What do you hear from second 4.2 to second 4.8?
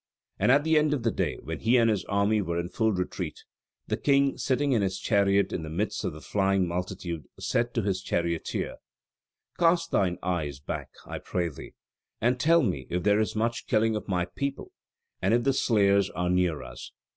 sitting